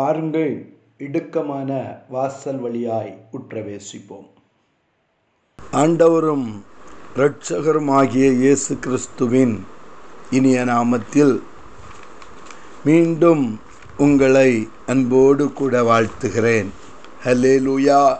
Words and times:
பாருங்கள் 0.00 0.52
இடுக்கமான 0.98 1.70
வாசல் 2.08 2.58
வழியாய் 2.58 3.24
உற்றவேசிப்போம். 3.32 4.28
ஆண்டவரும் 5.72 6.46
இரட்சகருமாகிய 7.16 8.26
இயேசு 8.32 8.78
கிறிஸ்துவின் 8.78 9.66
இனிய 10.30 10.64
நாமத்தில் 10.64 11.40
மீண்டும் 12.84 13.60
உங்களை 13.96 14.68
அன்போடு 14.86 15.52
கூட 15.52 15.82
வாழ்த்துகிறேன். 15.82 16.70
ஹலே 17.24 17.54
லூயா 17.66 18.18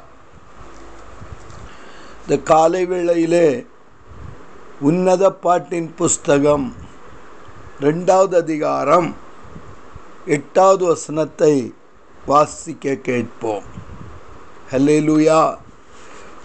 இந்த 2.23 2.43
காலை 2.43 2.87
வேளையிலே 2.87 3.67
உன்னத 4.81 5.33
பாட்டின் 5.33 5.95
புஸ்தகம் 5.95 6.75
ரெண்டாவது 7.81 8.35
அதிகாரம் 8.35 9.29
எட்டாவது 10.27 10.85
வசனத்தை 10.87 11.75
வாசிக்க 12.27 12.95
கேட்போம். 12.95 13.63
ஹலேலுயா 14.71 15.59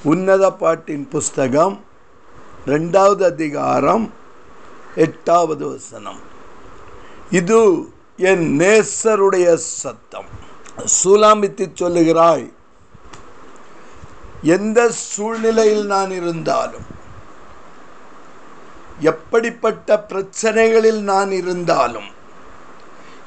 உன்னத 0.03 0.51
பாட்டின் 0.51 1.07
புஸ்தகம் 1.07 1.84
ரெண்டாவது 2.65 3.23
அதிகாரம் 3.23 4.13
எட்டாவது 4.95 5.70
வசனம். 5.70 6.20
இது 7.29 7.88
என் 8.17 8.59
நேசருடைய 8.59 9.53
சத்தம். 9.53 10.26
சூலாமித்து 11.03 11.65
சொல்லுகிறாய் 11.81 12.53
எந்த 14.41 14.91
சூழ்நிலையில் 14.91 15.85
நான் 15.85 16.12
இருந்தாலும் 16.12 16.85
எப்படிப்பட்ட 18.99 20.05
பிரச்சனைகளில் 20.10 20.99
நான் 20.99 21.32
இருந்தாலும் 21.32 22.15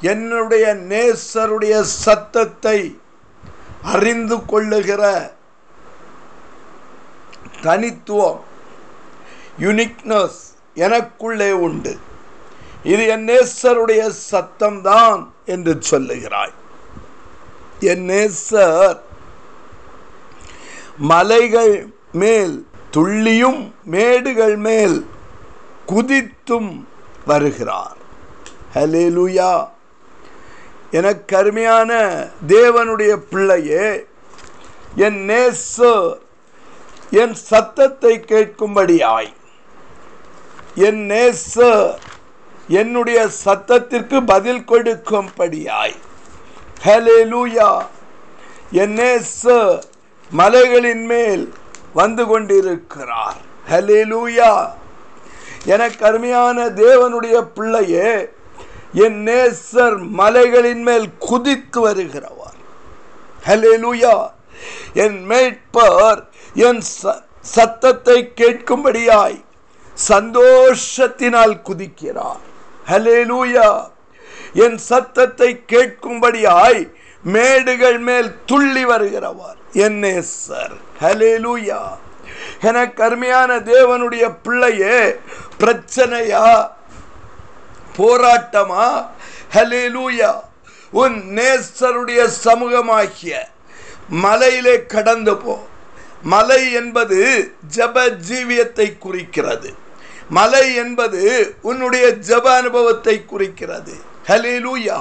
என்னுடைய 0.00 0.74
நேசருடைய 0.74 1.80
சத்தத்தை 1.80 3.00
அறிந்து 3.82 4.44
கொள்ளுகிற 4.44 5.34
தனித்துவம் 7.62 8.40
யுனிக்னஸ் 9.60 10.40
எனக்குள்ளே 10.77 11.50
உண்டு. 11.50 11.98
இது 12.82 13.06
என் 13.06 13.28
நேசருடைய 13.28 14.12
சத்தம்தான் 14.30 15.28
என்று 15.44 15.78
சொல்லுகிறாய். 15.90 16.52
என் 17.80 18.08
நேசர் 18.08 18.98
மலைகள் 20.96 21.92
மேல் 22.12 22.66
துள்ளியும் 22.90 23.74
மேடுகள் 23.84 24.56
மேல் 24.56 25.06
குதித்தும் 25.86 26.84
வருகிறார். 27.27 27.96
ஹலே 28.74 29.05
லூயா 29.18 29.77
எனக்கு 30.91 31.36
அருமையான 31.36 31.92
தேவனுடைய 32.47 33.17
பிள்ளையே 33.31 34.06
என் 34.97 35.28
நேசு 35.28 36.19
என் 37.11 37.34
சத்தத்தை 37.34 38.25
கேட்கும்படியாய். 38.27 39.33
என் 40.75 41.11
நேசு 41.11 41.98
என்னுடைய 42.69 43.28
சத்தத்திற்கு 43.45 44.27
பதில் 44.27 44.64
கொடுக்கும்படியாய். 44.69 45.97
ஹலேலூயா 46.84 47.86
என் 48.70 48.98
நேசு 48.98 49.83
மலைகளின் 50.30 51.05
மேல் 51.05 51.55
வந்து 51.92 52.27
கொண்டிருக்கிறார். 52.27 53.36
ஹலேலூயா 53.70 54.69
எனக்கு 55.64 56.06
அருமையான 56.06 56.67
தேவனுடைய 56.67 57.47
பிள்ளையே 57.55 58.36
என் 58.92 59.26
நேசர் 59.26 59.98
மலைகளின் 59.98 60.82
மேல் 60.82 61.08
குதித்து 61.18 61.88
வருகிறவர். 61.88 62.56
ஹலேலூயா 63.46 64.30
என் 64.94 65.30
மேட்பர் 65.30 66.20
என் 66.54 66.80
சத்தத்தை 67.40 68.32
கேட்கும்படியாய் 68.36 69.44
சந்தோஷத்தினால் 70.08 71.54
குதிக்கிறார். 71.68 72.42
ஹலேலூயா 72.88 73.68
என் 74.52 74.78
சத்தத்தை 74.78 75.64
கேட்கும்படியாய் 75.68 76.92
மேடுகள் 77.22 77.98
மேல் 77.98 78.34
துள்ளி 78.46 78.84
வருகிறவர். 78.84 79.56
என்னே 79.72 80.20
சார் 80.20 80.72
ஹலேலூயா 81.00 81.80
என 82.60 82.90
கருமையான 82.90 83.56
தேவனுடைய 83.56 84.36
பிள்ளையே 84.42 84.98
பிரச்சனையா 85.58 86.70
போராட்டமா? 87.98 89.07
ஹலேலூயா 89.55 90.33
உன் 90.91 91.17
நேசருடைய 91.35 92.31
சமூகமாகிய 92.45 93.33
மலையிலே 94.09 94.86
கடந்து 94.86 95.36
போ. 95.36 95.67
மலை 96.23 96.73
என்பது 96.73 97.51
ஜப 97.77 98.19
ஜீவியத்தை 98.29 98.98
குறிக்கிறது. 98.98 99.75
மலை 100.29 100.75
என்பது 100.75 101.55
உன்னுடைய 101.63 102.07
ஜப 102.29 102.47
அனுபவத்தை 102.57 103.25
குறிக்கிறது. 103.25 103.95
ஹலிலூயா 104.27 104.97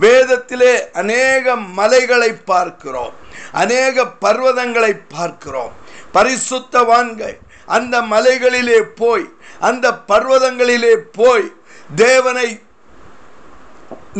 வேதத்திலே 0.00 0.90
அநேக 0.92 1.56
மலைகளை 1.56 2.32
பார்க்கிறோம். 2.32 3.12
அநேக 3.52 4.04
பர்வதங்களை 4.20 5.00
பார்க்கிறோம். 5.08 5.72
பரிசுத்தவான்கள் 6.14 7.38
அந்த 7.66 8.02
மலைகளிலே 8.02 8.80
போய் 8.96 9.28
அந்த 9.60 9.92
பர்வதங்களிலே 10.08 10.94
போய் 11.12 11.52
தேவனை 11.94 12.60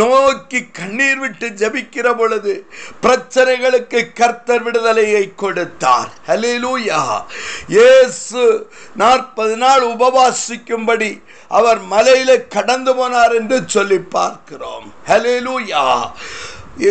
நோக்கி 0.01 0.61
கண்ணீர் 0.79 1.19
விட்டு 1.19 1.47
ஜபிக்கிற 1.49 2.17
பொழுது 2.17 2.53
பிரச்சனைகளுக்கு 3.03 4.13
கர்த்தர் 4.15 4.63
விடுதலையை 4.63 5.35
கொடுத்தார். 5.35 6.11
ஹலேலூயா 6.29 7.01
இயேசு 7.67 8.43
நாற்பது 8.95 9.57
நாள் 9.57 9.83
உபவாசிக்கும்படி 9.83 11.23
அவர் 11.49 11.81
மலையில 11.91 12.49
கடந்து 12.49 12.95
போனார் 12.95 13.35
என்று 13.35 13.63
சொல்லி 13.67 13.99
பார்க்கிறோம். 13.99 14.95
ஹலிலூயா 15.09 16.13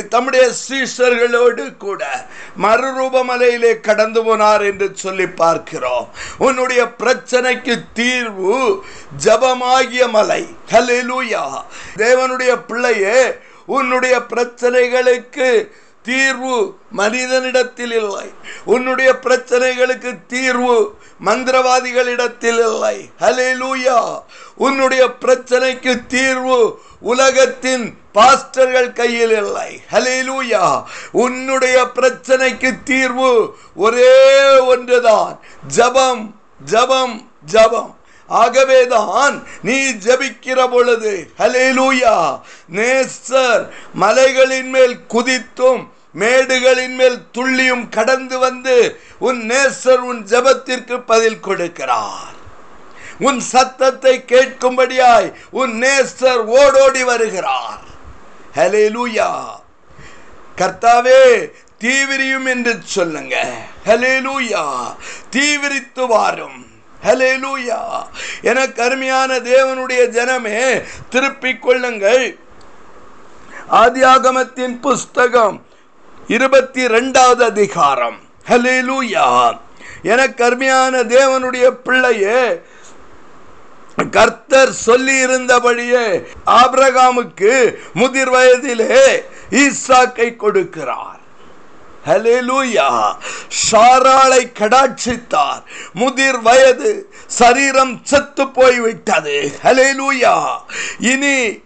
தம்முடைய 0.10 0.52
சீஷர்களோடு 0.70 1.78
கூட 1.78 2.28
மறுரூபமலையிலே 2.62 3.80
கடந்து 3.80 4.22
போனார் 4.24 4.62
என்று 4.62 4.92
சொல்லி 4.94 5.28
பார்க்கிறோம். 5.28 6.10
உன்னுடைய 6.38 6.84
பிரச்சனைக்கு 7.00 7.86
தீர்வு 7.94 8.84
ஜபமாகிய 9.24 10.10
மலை. 10.10 10.48
ஹலேலூயா 10.72 11.62
தேவனுடைய 11.98 12.66
பிள்ளையே 12.68 13.36
உன்னுடைய 13.66 14.20
பிரச்சனைகளுக்கு 14.20 15.70
தீர்வு 16.06 16.78
மனிதனிடத்தில் 16.92 17.92
இல்லை. 17.92 18.34
உன்னுடைய 18.66 19.16
பிரச்சனைகளுக்கு 19.22 20.26
தீர்வு 20.28 20.96
மந்திரவாதிகளிடத்தில் 21.26 22.60
இல்லை. 22.68 23.10
ஹலேலூயா 23.20 24.22
உன்னுடைய 24.56 25.08
பிரச்சனைக்கு 25.20 26.06
தீர்வு 26.08 26.80
உலகத்தின் 27.00 27.98
பாஸ்டர்கள் 28.14 28.94
கையில் 28.94 29.32
இல்லை. 29.32 29.82
ஹலேலூயா 29.92 30.84
உன்னுடைய 31.12 31.88
பிரச்சனைக்கு 31.96 32.84
தீர்வு 32.84 33.56
ஒரே 33.76 34.58
ஒன்றுதான். 34.58 35.40
ஜபம் 35.68 36.42
ஜபம் 36.66 37.32
ஜபம். 37.46 37.98
ஆகவேதான் 38.28 39.44
நீ 39.62 39.92
ஜபிக்கிற 40.06 40.72
பொழுது. 40.72 41.30
ஹலேலூயா 41.38 42.40
நேசர் 42.74 43.70
மலைகளின் 43.94 44.70
மேல் 44.70 44.98
குதித்தும் 45.08 45.94
மேடுகளின் 46.16 46.96
மேல் 46.96 47.20
துள்ளியும் 47.34 47.90
கடந்து 47.90 48.40
வந்து 48.40 49.00
உன் 49.20 49.50
நேசர் 49.50 50.04
உன் 50.10 50.26
ஜபத்திற்கு 50.26 51.04
பதில் 51.06 51.44
கொடுக்கிறார். 51.44 52.34
உன் 53.20 53.40
சத்தத்தை 53.40 54.24
கேட்கும்படியாய் 54.28 55.34
உன் 55.50 55.84
நேசர் 55.84 56.44
ஓடோடி 56.60 57.04
வருகிறார். 57.04 57.84
ஹலே 58.56 58.86
லூயா 58.98 59.30
கர்த்தாவே 60.58 61.52
தீவிரியும் 61.80 62.46
என்று 62.46 62.78
சொல்லுங்க. 62.84 63.36
ஹலே 63.86 64.16
லூயா 64.28 64.64
தீவிரித்து 65.32 66.08
வாரும். 66.08 66.66
ஹலேலூயா 67.04 67.80
என 68.42 68.68
கருமையான 68.68 69.36
தேவனுடைய 69.36 70.04
ஜனமே 70.18 70.84
திருப்பிக் 71.10 71.62
கொள்ளுங்கள். 71.62 72.38
ஆதியாகமத்தின் 73.72 74.80
புஸ்தகம் 74.82 75.66
இருபத்தி 76.28 76.86
ரெண்டாவது 76.86 77.42
அதிகாரம். 77.42 78.20
ஹலேலூயா 78.48 79.60
எனக்கு 80.02 80.34
கருமையான 80.34 81.04
தேவனுடைய 81.04 81.70
பிள்ளையே 81.70 82.62
கர்த்தர் 84.12 84.72
சொல்லி 84.72 85.26
இருந்தபடியே 85.26 86.24
ஆபிரகாமுக்கு 86.46 87.76
முதிர் 87.94 88.32
வயதிலே 88.32 89.24
ஈசாக்கை 89.52 90.36
கொடுக்கிறார். 90.36 91.22
ஹலேலூயா 92.06 93.16
சாராளை 93.72 94.52
கடாட்சித்தார். 94.60 95.64
முதிர் 95.94 96.42
வயது 96.42 97.14
சரீரம் 97.26 98.00
செத்து 98.04 98.48
போய்விட்டது. 98.48 99.52
ஹலேலூயா 99.64 100.36
இனி 101.00 101.64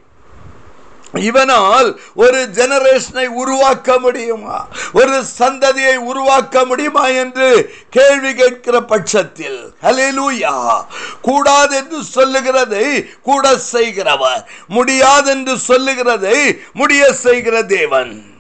இவனால் 1.19 1.99
ஒரு 2.15 2.47
ஜெனரேஷனை 2.53 3.25
உருவாக்க 3.25 3.99
முடியுமா? 3.99 4.67
ஒரு 4.93 5.23
சந்ததியை 5.39 5.95
உருவாக்க 5.95 6.65
முடியுமா 6.65 7.07
என்று 7.07 7.73
கேள்வி 7.89 8.33
கேட்கிற 8.33 8.81
பட்சத்தில் 8.81 9.59
ஹalleluya 9.83 10.81
கூடாது 11.21 11.75
என்று 11.75 12.03
சொல்லுகிறதை 12.03 12.87
கூட 13.23 13.57
செய்கிறவர் 13.57 14.49
முடியாதென்று 14.69 15.55
சொல்லுகிறதை 15.57 16.39
முடிய 16.73 17.13
செய்கிற 17.13 17.63
தேவன். 17.63 18.37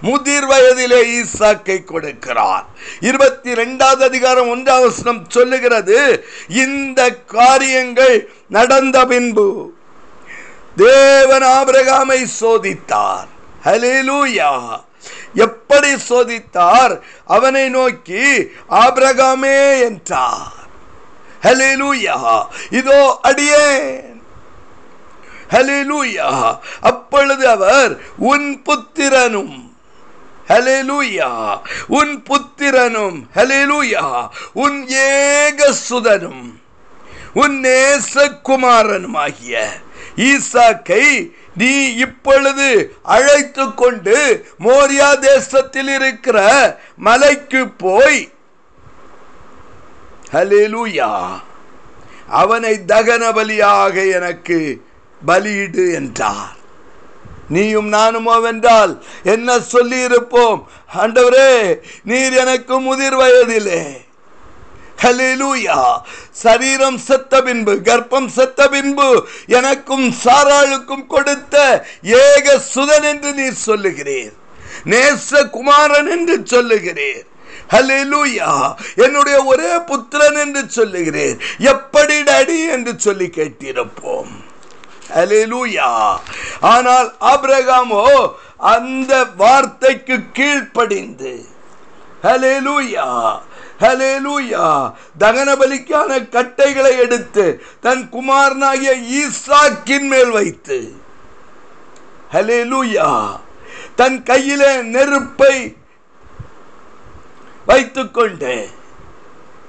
முதிர் 0.00 0.46
வயதிலே 0.48 0.98
ஈசாக்கை 1.18 1.76
கொடுக்கிறார். 1.84 2.64
இருபத்தி 3.00 3.50
இரண்டாவது 3.50 4.04
அதிகாரம் 4.04 4.50
ஒன்றாம் 4.54 5.22
சொல்லுகிறது 5.28 6.26
இந்த 6.48 7.00
காரியங்கள் 7.10 8.30
நடந்த 8.48 9.06
பின்பு 9.06 9.46
தேவன் 10.76 11.42
ஆபிரகாமை 11.42 12.26
சோதித்தார். 12.40 13.26
ஹலிலூயா 13.64 14.80
எப்படி 15.34 15.94
சோதித்தார்? 15.94 17.00
அவனை 17.26 17.68
நோக்கி 17.68 18.50
ஆபிரகாமே 18.70 19.80
என்றார். 19.80 20.68
ஹலிலூயா 21.42 22.46
இதோ 22.70 23.18
அடியேன். 23.22 24.22
ஹலிலூயா 25.50 26.56
அப்பொழுது 26.80 27.48
அவர் 27.48 27.98
உன் 28.16 28.62
புத்திரனும். 28.62 29.74
ஹலிலூயா 30.48 31.60
உன் 31.88 32.22
புத்திரனும். 32.22 33.28
ஹலிலூயா 33.34 34.28
உன் 34.52 34.88
ஏக 34.88 35.74
சுதனும் 35.88 36.60
உன் 37.34 37.64
நேசகுமாரனுமாகிய 37.64 39.68
ஈசாக்கை 40.16 41.32
நீ 41.56 41.94
இப்பொழுது 41.94 42.96
அழைத்து 43.02 43.74
கொண்டு 43.74 44.46
மோரியா 44.60 45.18
தேசத்தில் 45.18 45.88
இருக்கிற 45.88 46.38
மலைக்கு 46.96 47.68
போய். 47.68 48.32
ஹalleluya 50.32 51.38
அவனை 52.26 52.80
தகன 52.86 53.32
பலியாக 53.32 54.12
எனக்கு 54.12 54.82
பலியிடு 55.26 55.92
என்றார். 55.92 56.56
நீயும் 57.48 57.88
நானுமோ 57.88 58.38
வென்றால் 58.38 59.02
என்ன 59.22 59.58
சொல்லியிருப்போம்? 59.58 60.62
ஆண்டவரே 60.94 61.78
நீர் 62.04 62.32
எனக்கு 62.32 62.80
முதிர் 62.80 63.16
வயதிலே. 63.16 64.04
ஹalleluya 65.02 65.78
சரீரம் 66.42 66.98
செத்த 67.08 67.42
பின்பு 67.46 67.72
கர்ப்பம் 67.88 68.28
செத்த 68.36 68.68
பின்பு 68.74 69.08
எனக்கும் 69.58 70.06
சாராளுக்கும் 70.24 71.06
கொடுத்த 71.14 71.56
ஏக 72.22 72.46
சுதன் 72.74 73.06
என்று 73.10 73.30
நீர் 73.40 73.64
சொல்லுகிறீர். 73.68 74.34
நேச 74.92 75.42
குமாரன் 75.56 76.10
என்று 76.16 76.36
சொல்லுகிறீர். 76.54 77.26
ஹalleluya 77.72 78.50
என்னுடைய 79.04 79.36
ஒரே 79.52 79.72
புத்திரன் 79.90 80.38
என்று 80.44 80.62
சொல்லுகிறேன் 80.78 81.36
எப்படி 81.72 82.16
டடி 82.30 82.58
என்று 82.76 82.92
சொல்லி 83.06 83.28
கேட்டிருப்போம். 83.36 84.32
ஹalleluya 85.16 85.90
ஆனால் 86.72 87.08
ஆபிரகாமோ 87.32 88.04
அந்த 88.74 89.12
வார்த்தைக்கு 89.40 90.18
கீழ்ப்படிந்து. 90.38 91.34
ஹalleluya 92.26 93.06
ஹலேலூயா 93.82 94.66
தகன 95.20 95.48
பலிக்கான 95.60 96.28
கட்டைகளை 96.28 96.98
எடுத்து 96.98 97.62
தன் 97.80 98.08
குமாரனாகிய 98.08 98.90
ஈசாக்கின் 99.20 100.06
மேல் 100.12 100.30
வைத்து. 100.30 100.78
ஹலேலூயா 102.32 103.40
தன் 103.96 104.22
கையிலே 104.22 104.82
நெருப்பை 104.82 105.76
வைத்துக்கொண்டு 107.66 108.80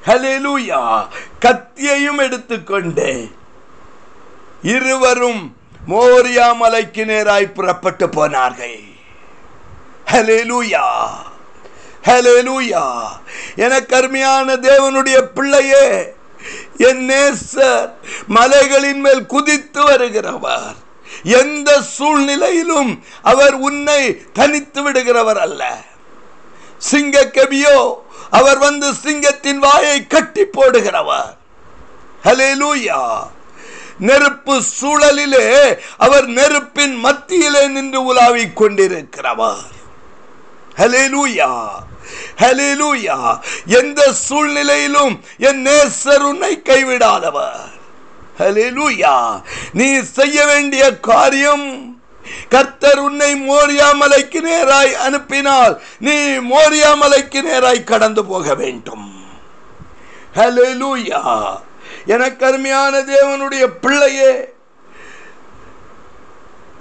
ஹalleluya. 0.06 1.08
கத்தியையும் 1.42 2.18
எடுத்துக்கொண்டு 2.18 3.32
இருவரும் 4.62 5.56
மோரியா 5.90 6.56
மலைக்கு 6.56 7.06
நேராய் 7.06 7.54
புறப்பட்டு 7.54 8.10
போனார்கள். 8.10 8.80
ஹலேலூயா 10.12 10.88
ஹalleluya 12.06 12.84
எனக்கு 13.56 13.96
அருமையான 13.96 14.56
தேவனுடைய 14.56 15.18
பிள்ளையே 15.36 16.14
என் 16.78 17.10
நேசர் 17.10 17.90
மலைகளின் 18.28 19.00
மேல் 19.00 19.26
குதித்து 19.26 19.82
வருகிறவர். 19.90 20.76
எந்த 21.24 21.82
சூழ்நிலையிலும் 21.82 23.04
அவர் 23.22 23.54
உன்னை 23.54 24.02
தனித்து 24.34 24.92
விடுகிறவர் 24.92 25.42
அல்ல. 25.46 25.82
சிங்க 26.78 27.30
கவியோ 27.34 27.94
அவர் 28.30 28.58
வந்து 28.58 28.94
சிங்கத்தின் 28.94 29.60
வாயை 29.60 30.08
கட்டி 30.08 30.42
போடுகிறவர். 30.42 31.32
ஹalleluya 32.24 33.00
நெருப்பு 34.00 34.62
சூழலிலே 34.82 35.78
அவர் 35.98 36.28
நெருப்பின் 36.28 36.96
மத்தியிலே 36.96 37.68
நின்று 37.68 38.00
உலாவிக் 38.04 38.62
கொண்டிருக்கிறவர். 38.62 39.72
ஹalleluya 40.78 41.50
ஹலிலூயா. 42.38 43.40
எந்த 43.66 44.14
சூழ்நிலையிலும் 44.14 45.24
என் 45.38 45.66
நேசர் 45.66 46.20
உன்னை 46.20 46.62
கைவிடாதவர். 46.64 47.72
ஹலிலூயா. 48.40 49.42
நீ 49.74 50.02
செய்ய 50.02 50.46
வேண்டிய 50.46 51.00
காரியம் 51.00 51.98
கர்த்தர் 52.50 53.00
உன்னை 53.00 53.50
மோரியா 53.50 53.96
மலைக்கு 53.96 54.42
நேராய் 54.42 54.94
அனுப்பினால் 54.94 55.82
நீ 56.00 56.14
மோரியா 56.38 56.96
மலைக்கு 56.96 57.42
நேராய் 57.42 57.84
கடந்து 57.84 58.26
போக 58.26 58.54
வேண்டும். 58.54 59.12
ஹalleluya 60.36 61.58
என 62.06 62.32
கருமையான 62.32 63.00
தேவனுடைய 63.00 63.64
பிள்ளையே 63.82 64.54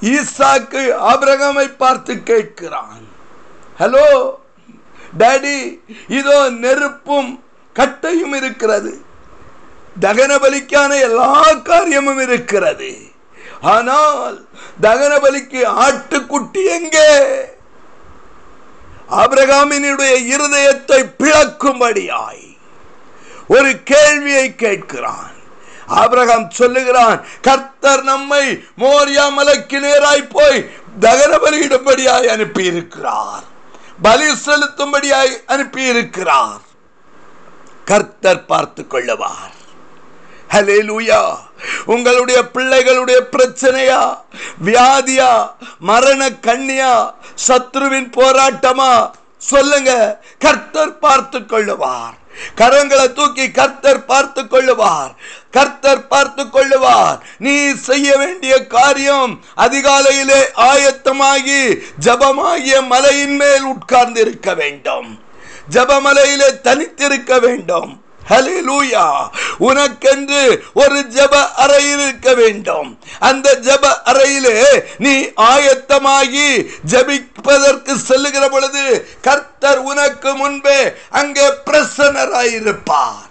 ஈசாக்கு 0.01 0.95
ஆபிரகாமை 0.99 1.77
பார்த்து 1.77 2.15
கேட்கிறான். 2.15 3.05
ஹலோ? 3.79 4.41
டாடி 5.19 5.57
இதோ 6.09 6.51
நெருப்பும் 6.51 7.31
கட்டையும் 7.77 8.35
இருக்கிறது. 8.35 8.93
தகன 10.01 10.33
பலிக்கான 10.39 11.01
எல்லா 11.01 11.33
காரியமும் 11.65 12.19
இருக்கிறது. 12.19 12.93
ஆனால் 13.61 14.37
தகன 14.81 15.13
பலிக்கு 15.19 15.61
ஆட்டுக்குட்டி 15.85 16.63
எங்கே? 16.79 17.11
ஆபிரகாமினுடைய 19.11 20.15
இருதயத்தை 20.35 21.01
பிளக்கும்படியாய் 21.21 22.47
ஒரு 23.49 23.71
கேள்வியை 23.83 24.55
கேட்கிறான். 24.65 25.37
ஆபிரகாம் 25.87 26.51
சொல்லுகிறான் 26.51 27.19
கர்த்தர் 27.41 28.03
நம்மை 28.03 28.45
மோரியா 28.79 29.25
மலைக்கு 29.33 29.79
நேராய் 29.81 30.31
போய் 30.31 30.69
தகன 31.01 31.33
பலியிடும்படியாய் 31.45 32.33
அனுப்பி 32.35 32.65
இருக்கிறார் 32.65 33.47
பலி 34.03 34.31
செலுத்தும்படியாய் 34.31 35.45
அனுப்பி 35.47 35.83
இருக்கிறார் 35.83 36.61
கர்த்தர் 37.85 38.45
பார்த்து 38.45 38.87
கொள்ளுவார். 38.91 39.61
லூயா 40.53 41.37
உங்களுடைய 41.85 42.45
பிள்ளைகளுடைய 42.55 43.21
பிரச்சனையா? 43.33 44.19
வியாதியா? 44.65 45.51
மரண 45.79 46.31
கண்ணியா? 46.31 47.15
சத்ருவின் 47.49 48.11
போராட்டமா? 48.17 49.11
சொல்லுங்க. 49.37 50.23
கர்த்தர் 50.39 50.99
பார்த்து 50.99 51.39
கொள்ளுவார். 51.39 52.21
கரங்களை 52.57 53.13
தூக்கி 53.13 53.51
கர்த்தர் 53.51 54.05
பார்த்து 54.05 54.43
கொள்ளுவார். 54.43 55.15
கர்த்தர் 55.51 56.07
பார்த்து 56.07 56.45
கொள்ளுவார். 56.45 57.19
நீ 57.39 57.75
செய்ய 57.75 58.17
வேண்டிய 58.17 58.67
காரியம் 58.67 59.41
அதிகாலையிலே 59.57 60.41
ஆயத்தமாகி 60.57 61.81
ஜபமாகிய 62.01 62.87
மலையின் 62.87 63.37
மேல் 63.37 63.63
உட்கார்ந்திருக்க 63.63 64.55
வேண்டும். 64.55 65.21
ஜபமலையிலே 65.71 66.61
தனித்திருக்க 66.63 67.41
வேண்டும். 67.41 68.03
ஹalleluya 68.31 69.05
உனக்கென்று 69.69 70.43
ஒரு 70.83 70.99
ஜப 71.15 71.35
அறை 71.63 71.83
இருக்க 71.91 72.35
வேண்டும். 72.41 72.89
அந்த 73.29 73.49
ஜப 73.67 73.85
அறையிலே 74.11 74.57
நீ 74.99 75.15
ஆயத்தமாகி 75.53 76.49
ஜபிப்பதற்கு 76.93 77.95
செல்லுகிற 78.09 78.45
பொழுது 78.55 78.85
கர்த்தர் 79.27 79.81
உனக்கு 79.91 80.31
முன்பே 80.35 80.79
அங்கே 81.21 81.47
பிரசன்னராயிருப்பார். 81.67 83.29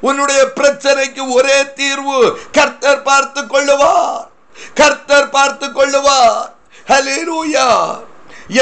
உன்னுடைய 0.00 0.40
பிரச்சனைக்கு 0.56 1.22
ஒரே 1.38 1.58
தீர்வு 1.78 2.18
கர்த்தர் 2.52 3.02
பார்த்து 3.02 3.40
கொள்ளுவார். 3.54 4.26
கர்த்தர் 4.74 5.32
பார்த்து 5.38 5.66
கொள்ளுவார். 5.78 6.46
ஹalleluya 6.90 7.66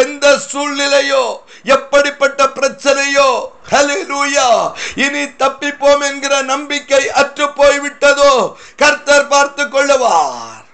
எந்த 0.02 0.26
சூழ்நிலையோ 0.52 1.25
எப்படிப்பட்ட 1.67 2.45
பிரச்சனையோ 2.45 3.31
ஹalleluya 3.71 4.73
இனி 4.95 5.23
தப்பிப்போம் 5.25 6.01
என்கிற 6.01 6.43
நம்பிக்கை 6.43 7.11
அற்று 7.11 7.47
போய்விட்டதோ 7.47 8.53
கர்த்தர் 8.77 9.27
பார்த்து 9.27 9.65
கொள்ளுவார். 9.65 10.65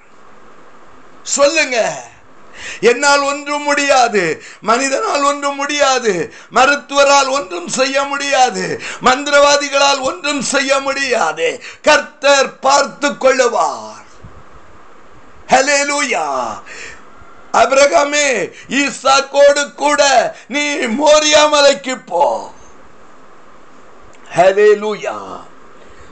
சொல்லுங்க. 1.22 1.78
என்னால் 2.80 3.22
ஒன்றும் 3.22 3.62
முடியாது. 3.62 4.42
மனிதனால் 4.60 5.22
ஒன்றும் 5.22 5.56
முடியாது. 5.56 6.34
மருத்துவரால் 6.54 7.28
ஒன்றும் 7.28 7.68
செய்ய 7.68 8.02
முடியாது. 8.02 8.82
மந்திரவாதிகளால் 9.04 10.00
ஒன்றும் 10.00 10.42
செய்ய 10.42 10.78
முடியாது. 10.78 11.48
கர்த்தர் 11.82 12.58
பார்த்து 12.58 13.08
கொள்ளுவார். 13.08 14.06
ஹalleluya. 15.48 16.26
அபிரகாமே 17.54 18.26
ஈசாக்கோடு 18.80 19.62
கூட 19.74 20.02
நீ 20.48 20.64
மோரியா 20.98 21.44
மலைக்கு 21.48 21.96
போ. 22.04 22.24
ஹalleluya 24.36 25.16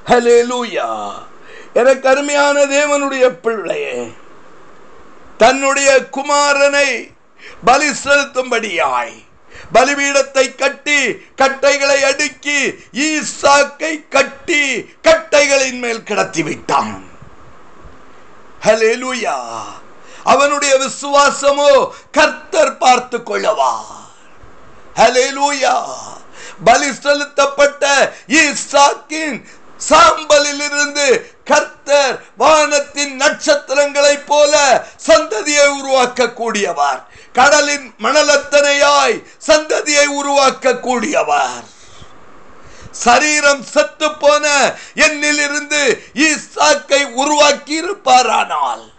ஹalleluya 0.06 0.88
எனக்கு 1.74 2.06
அருமையான 2.08 2.56
தேவனுடைய 2.66 3.24
பிள்ளையே 3.44 3.96
தன்னுடைய 5.38 5.90
குமாரனை 6.10 6.88
பலி 7.64 7.88
செலுத்தும்படியாய் 8.02 9.16
பலிபீடத்தை 9.72 10.46
கட்டி 10.54 10.98
கட்டைகளை 11.34 11.98
அடுக்கி 12.04 12.58
ஈசாக்கை 13.06 13.94
கட்டி 14.08 14.62
கட்டைகளின் 15.08 15.80
மேல் 15.80 16.02
கிடத்தி 16.02 16.42
விட்டான் 16.42 16.94
லூயா 18.98 19.36
அவனுடைய 20.24 20.76
விசுவாசமோ 20.76 21.92
கர்த்தர் 22.12 22.78
பார்த்து 22.78 23.18
கொள்ளவார். 23.18 23.96
பலி 26.64 26.92
செலுத்தப்பட்ட 26.92 28.12
ஈசாக்கின் 28.28 29.44
சாம்பலில் 29.88 30.62
இருந்து 30.62 31.06
கர்த்தர் 31.44 32.24
வானத்தின் 32.36 33.16
நட்சத்திரங்களைப் 33.16 34.26
போல 34.26 34.84
சந்ததியை 35.06 35.66
உருவாக்க 35.68 36.26
கூடியவர் 36.26 37.00
கடலின் 37.32 37.94
மணலத்தனையாய் 38.02 39.24
சந்ததியை 39.46 40.06
உருவாக்க 40.06 40.72
கூடியவர் 40.72 41.66
சரீரம் 42.90 43.62
செத்து 43.62 44.10
போன 44.10 44.74
என்னிலிருந்து 44.94 45.82
ஈசாக்கை 46.14 47.12
உருவாக்கி 47.14 47.74
இருப்பாரானால் 47.74 48.89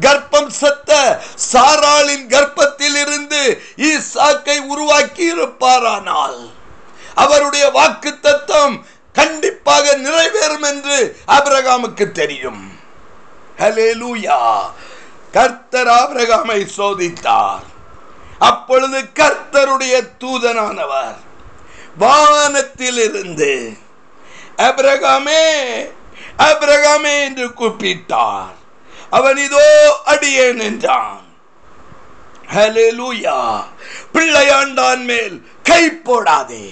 கர்ப்பம் 0.00 0.52
செத்த 0.60 1.20
சாராளின் 1.52 2.26
கர்ப்பத்தில் 2.26 2.98
இருந்து 3.00 3.42
ஈசாக்கை 3.76 4.58
உருவாக்கி 4.66 5.34
இருப்பாரானால் 5.34 6.40
அவருடைய 7.14 7.70
வாக்கு 7.70 8.20
தத்துவம் 8.20 8.86
கண்டிப்பாக 9.12 9.96
நிறைவேறும் 9.96 10.66
என்று 10.70 10.98
ஆபிரகாமுக்கு 11.28 12.12
தெரியும். 12.12 12.62
கர்த்தர் 15.32 15.90
ஆபிரகாமை 16.00 16.60
சோதித்தார். 16.76 17.64
அப்பொழுது 18.38 18.98
கர்த்தருடைய 19.14 19.94
தூதனானவர் 20.20 21.18
வானத்தில் 21.98 23.00
இருந்து 23.08 23.52
அபிரகாமே 24.56 25.42
அபிரகாமே 26.38 27.14
என்று 27.24 27.46
கூப்பிட்டார். 27.48 28.57
அவன் 29.10 29.36
இதோ 29.36 29.96
அடியேன் 30.06 30.60
என்றான் 30.60 31.26
பிள்ளையாண்டான் 34.12 35.04
மேல் 35.04 35.50
கை 35.62 35.90
போடாதே. 35.90 36.70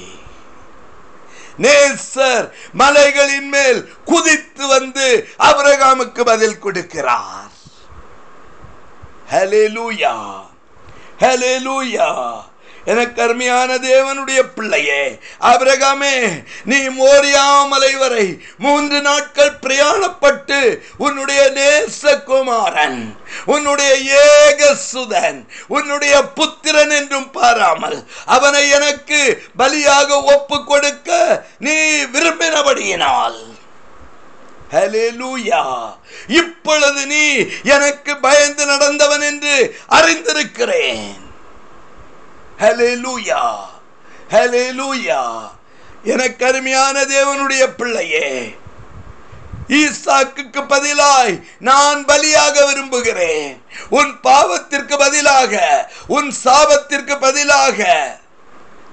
நேசர் 1.59 2.50
மலைகளின் 2.73 3.49
மேல் 3.49 3.95
குதித்து 4.05 4.66
வந்து 4.66 5.28
அபிரகாமுக்கு 5.38 6.25
பதில் 6.25 6.59
கொடுக்கிறார். 6.62 7.50
ஹalleluya. 9.31 10.40
ஹalleluya. 11.19 12.40
எனக்கு 12.87 13.23
அருமையான 13.23 13.76
தேவனுடைய 13.76 14.40
பிள்ளையே 14.55 15.19
அபிரகாமே 15.40 16.14
நீ 16.64 16.78
மோரியாமலை 16.99 17.93
வரை 17.99 18.26
மூன்று 18.59 19.00
நாட்கள் 19.00 19.52
பிரயாணப்பட்டு 19.62 20.61
உன்னுடைய 20.99 21.43
நேசகுமாரன் 21.55 23.00
உன்னுடைய 23.47 23.93
ஏக 24.23 24.76
சுதன் 24.93 25.40
உன்னுடைய 25.69 26.23
புத்திரன் 26.23 26.90
என்றும் 26.90 27.31
பாராமல் 27.31 27.99
அவனை 28.25 28.64
எனக்கு 28.71 29.21
பலியாக 29.59 30.09
ஒப்பு 30.35 30.64
கொடுக்க 30.64 31.11
நீ 31.59 31.76
விரும்பினபடியினால். 32.14 33.38
இப்பொழுது 36.26 37.07
நீ 37.07 37.25
எனக்கு 37.62 38.16
பயந்து 38.16 38.66
நடந்தவன் 38.66 39.21
என்று 39.21 39.76
அறிந்திருக்கிறேன். 39.88 41.25
ஹalleluya 42.58 43.56
ஹalleluya 44.30 45.50
எனக்கு 46.02 46.46
அருமையான 46.46 47.02
தேவனுடைய 47.02 47.64
பிள்ளையே 47.76 48.58
ஈசாக்குக்கு 49.68 50.60
பதிலாய் 50.72 51.42
நான் 51.58 52.04
பலியாக 52.04 52.66
விரும்புகிறேன். 52.66 53.62
உன் 53.88 54.20
பாவத்திற்கு 54.22 54.98
பதிலாக 54.98 55.54
உன் 56.06 56.34
சாபத்திற்கு 56.44 57.20
பதிலாக. 57.20 57.80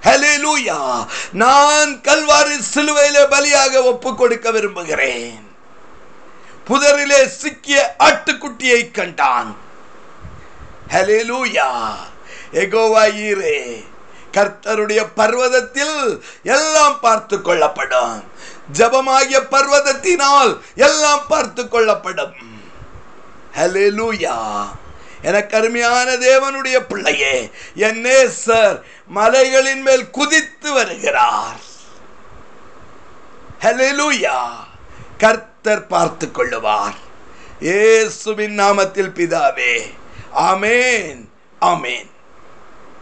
ஹalleluya 0.03 1.08
நான் 1.32 1.91
கல்வாரி 2.01 2.58
சிலுவையில 2.74 3.17
பலியாக 3.29 3.84
ஒப்பு 3.84 4.15
கொடுக்க 4.15 4.51
விரும்புகிறேன். 4.51 5.51
புதரிலே 6.67 7.25
சிக்கிய 7.27 7.96
ஆட்டுக்குட்டியை 8.00 8.91
கண்டான். 8.91 9.55
ஹalleluya 10.89 11.70
எகோவாயிரே 12.53 13.83
கர்த்தருடைய 14.31 15.01
பர்வதத்தில் 15.15 16.24
எல்லாம் 16.43 17.00
பார்த்து 17.00 17.41
கொள்ளப்படும். 17.41 18.24
ஜபமாகிய 18.74 19.41
பர்வதத்தினால் 19.51 20.60
எல்லாம் 20.75 21.27
பார்த்து 21.27 21.67
கொள்ளப்படும். 21.67 22.33
ஹalleluya 23.57 24.38
எனக்கு 25.22 25.57
அருமையான 25.57 26.12
தேவனுடைய 26.12 26.79
பிள்ளையே 26.79 27.51
என் 27.75 28.05
நேசர் 28.05 28.81
மலைகளின் 29.07 29.81
மேல் 29.81 30.10
குதித்து 30.10 30.74
வருகிறார். 30.74 31.60
ஹலெலூயா 33.62 34.39
கர்த்தர் 35.17 35.88
பார்த்து 35.88 36.29
கொள்ளுவார். 36.33 36.98
ஏசுவின் 37.60 38.60
நாமத்தில் 38.60 39.13
பிதாவே 39.19 39.75
ஆமேன் 40.36 41.22
ஆமேன். 41.62 42.12